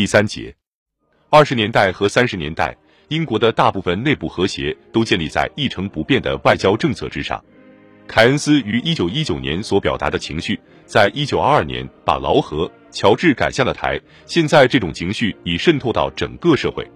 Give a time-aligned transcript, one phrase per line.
[0.00, 0.56] 第三节，
[1.28, 2.74] 二十年代和三十年代，
[3.08, 7.38] 英国的大部分内部和谐都建立在一成不变的外交政策之上。
[8.08, 14.00] 凯恩斯于一九一九年所表达的情绪，在一九二二年把劳合、乔治赶下了台。
[14.24, 16.90] 现在这种情绪已渗透到整个社会。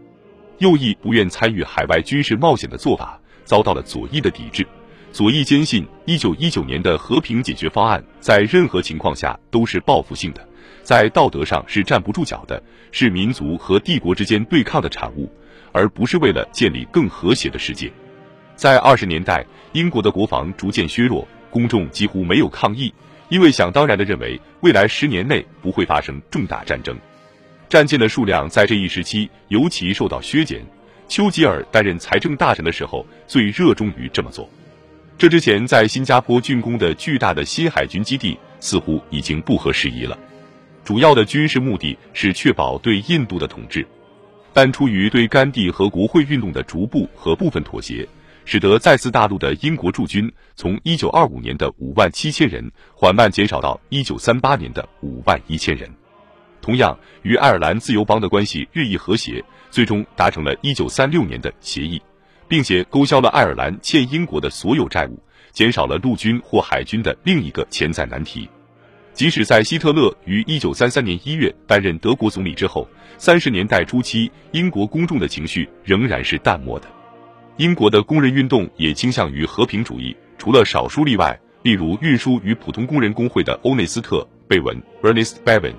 [0.60, 4.66] 右翼不愿参与海外军事冒险的做法，遭到了左翼的抵制。
[5.14, 10.44] 左翼坚信，一九一九年的和平解决方案在任何情况下都是报复性的，
[10.82, 12.60] 在道德上是站不住脚的，
[12.90, 15.30] 是民族和帝国之间对抗的产物，
[15.70, 17.92] 而不是为了建立更和谐的世界。
[18.56, 22.92] 在二十年代，英国的国防逐渐削弱，公众几乎没有抗议，
[23.28, 26.98] 因为想当然的认为未来十年内不会发生重大战争。
[27.68, 30.60] 战舰的数量在这一时期尤其受到削减。
[31.06, 34.50] 丘吉尔担任财政大臣的时候，最热衷于这么做。
[35.16, 40.18] 这之前在新加坡竣工的巨大的新海军基地似乎已经不合时宜了。
[40.84, 43.86] 主要的军事目的是确保对印度的统治，
[44.52, 48.06] 但出于对甘地和国会运动的逐步和部分妥协。
[48.46, 52.62] 使得再次大陆的英国驻军从一九二五年的五万七千人
[52.94, 55.90] 缓慢减少到一九三八年的五万一千人。
[56.60, 62.02] 同样，与爱尔兰自由邦的关系日益和谐，最终达成了一九三六年的协议，
[62.48, 65.18] 并且勾销了爱尔兰欠英国的所有债务，
[65.52, 68.48] 减少了陆军或海军的另一个潜在难题。
[69.12, 76.88] 即使在希特勒于一九三三年一月担任德国总理之后，三十年代初期英国公众的情绪仍然是淡漠的。
[77.56, 84.16] 英国的工人运动也倾向于和平主义，除了少数例外，例如运输与普通工人工会的欧内斯特·
[84.48, 85.74] 贝文 （Ernest Bevin），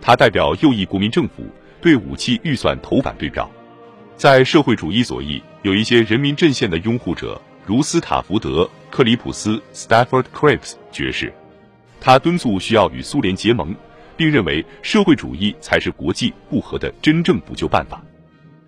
[0.00, 1.44] 他代表右翼国民政府，
[1.80, 3.50] 对武器预算投反对票。
[4.20, 11.32] 在社会主义左翼，有一些人民阵线的拥护者，如斯塔福德·克里普斯 （Stafford Cripps） 爵士，
[12.02, 13.74] 他敦促需要与苏联结盟，
[14.18, 18.02] 并认为社会主义才是国际不和的真正补救办法。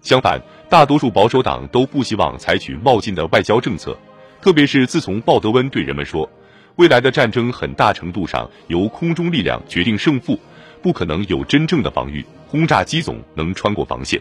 [0.01, 3.95] 相反，大多数保守党都不希望采取冒进的外交政策，
[4.41, 6.27] 特别是自从鲍德温对人们说，
[6.77, 10.41] 未来的战争很大程度上由空中力量决定胜负，
[10.81, 14.19] 不可能有真正的防御轰炸机总能穿过防线。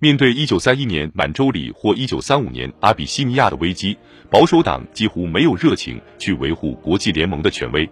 [0.00, 3.96] 面对1931年满洲里或1935年阿比西尼亚的危机，
[4.30, 7.88] 保守党几乎没有热情去维护国际联盟的权威。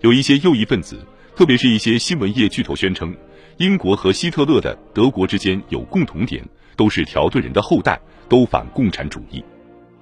[0.00, 0.98] 有一些右翼分子，
[1.36, 3.14] 特别是一些新闻业巨头宣称。
[3.56, 6.44] 英国和希特勒的德国之间有共同点，
[6.76, 9.42] 都是条顿人的后代，都反共产主义。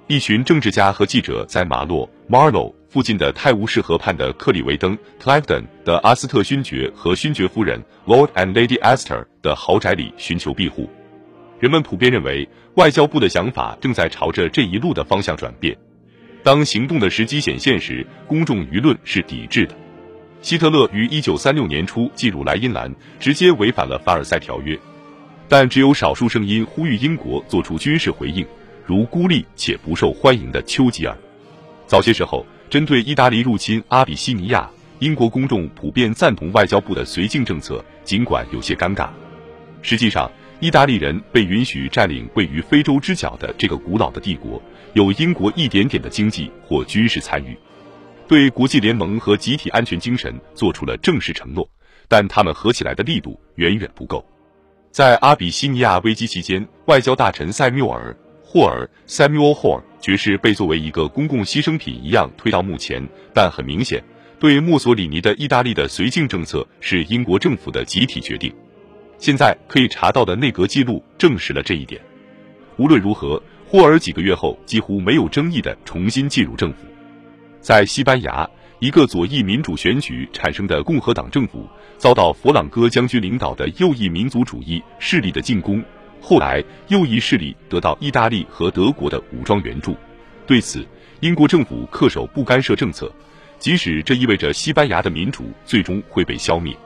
[0.08, 10.88] 一群政治家和记者在马洛 （Marlow） 附近的泰晤士河畔的克里维登 （Cliveden） 的阿斯特勋爵和勋爵夫人 （Lord and Lady Esther） 的豪宅里寻求庇护。
[11.58, 15.76] 人们普遍认为，外交部的想法正在朝着这一路的方向转变。
[16.42, 19.74] 当行动的时机显现时，公众舆论是抵制的。
[20.42, 24.78] 希特勒于一九三六年初进入莱茵兰，直接违反了凡尔赛条约。
[25.48, 28.46] 但只有少数声音呼吁英国做出军事回应，
[28.84, 31.16] 如孤立且不受欢迎的丘吉尔。
[31.86, 34.68] 早些时候，针对意大利入侵阿比西尼亚，
[34.98, 39.08] 英国公众普遍赞同外交部的绥靖政策，尽管有些尴尬。
[39.82, 44.60] 实际上，意大利人被允许占领位于非洲之角的这个古老的帝国，
[44.94, 47.54] 有英国一点点的经济或军事参与。
[48.26, 51.68] 对国际联盟和集体安全精神做出了正式承诺，
[52.08, 54.24] 但他们合起来的力度远远不够。
[54.90, 58.12] 在阿比西尼亚危机期间，外交大臣塞缪尔·
[58.42, 63.06] 霍尔 （Samuel Hoare） 爵士被作为一个公共牺牲品一样推到幕前。
[63.34, 64.02] 但很明显，
[64.40, 68.50] 对墨索里尼的意大利的绥靖政策是英国政府的集体决定。
[69.18, 72.00] 现在可以查到的内阁记录证实了这一点。
[72.76, 76.78] 无论如何，霍尔几个月后几乎没有争议地重新进入政府。
[77.60, 81.66] 在西班牙，一个左翼民主选举产生的共和党政府
[81.96, 85.82] 遭到佛朗哥将军领导的右翼民族主义势力的进攻。
[86.20, 89.96] 后来，右翼势力得到意大利和德国的武装援助。
[90.46, 90.86] 对此，
[91.20, 93.10] 英国政府恪守不干涉政策，
[93.58, 96.76] 即使这意味着西班牙的民主最终会被消灭。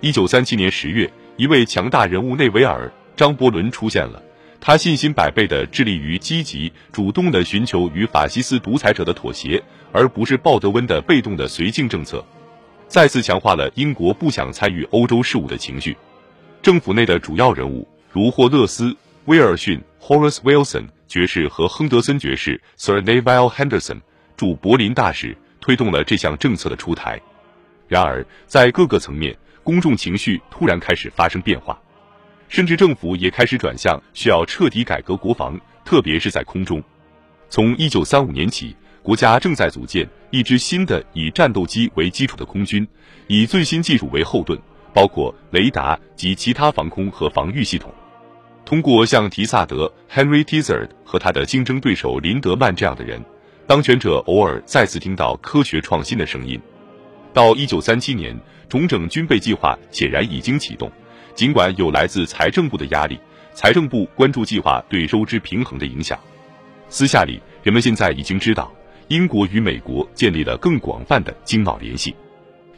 [0.00, 1.10] 一九三七年十月，
[1.42, 2.86] 一位强大人物内维尔·
[3.16, 4.22] 张伯伦出现了。
[4.60, 9.60] 他信心百倍地致力于积极主动地寻求与法西斯独裁者的妥协，
[9.90, 12.24] 而不是鲍德温的被动的绥靖政策，
[12.86, 15.96] 再次强化了英国不想参与欧洲事务的情绪。
[16.62, 18.90] 政府内的主要人物如霍勒斯·
[19.24, 24.00] 威尔逊 （Horace Wilson） 爵士和亨德森爵士 （Sir Neville Henderson）
[24.36, 27.20] 驻柏林大使推动了这项政策的出台。
[27.88, 31.78] 然而，在各个层面，公众情绪突然开始发生变化。
[32.48, 36.82] 甚至政府也开始转向需要彻底改革国防，特别是在空中。
[37.48, 42.86] 从一九三五年起，国家正在组建一支新的以战斗机为基础的空军，
[43.26, 44.58] 以最新技术为后盾，
[44.92, 47.92] 包括雷达及其他防空和防御系统。
[48.64, 53.22] 通过像提萨德 （Henry Tizard） 和他的竞争对手林德曼这样的人，
[53.66, 56.60] 当权者偶尔再次听到科学创新的声音。
[57.32, 58.38] 到一九三七年，
[58.68, 60.90] 重整军备计划显然已经启动。
[61.34, 63.18] 尽管有来自财政部的压力，
[63.54, 66.18] 财政部关注计划对收支平衡的影响。
[66.88, 68.70] 私下里，人们现在已经知道，
[69.08, 72.14] 英国与美国建立了更广泛的经贸联系。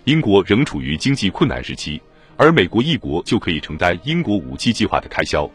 [0.05, 2.01] 英国仍处于经济困难时期，
[2.37, 5.51] 而美国一国就可以承担英国武器计划的开销。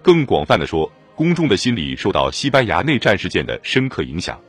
[0.00, 4.40] 更广泛的说，公众的心理受到西班牙内战事件的深刻影响。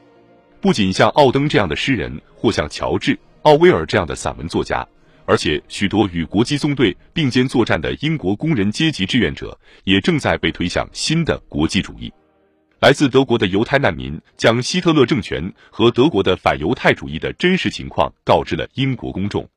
[0.62, 4.88] 不仅像奥登这样的诗人，或像乔治·奥威尔这样的散文作家，
[5.26, 12.14] 而且许多与国际纵队并肩作战的英国工人阶级志愿者，也正在被推向新的国际主义。
[12.82, 19.48] 来自德国的犹太难民将希特勒政权和德国的反犹太主义的真实情况告知了英国公众。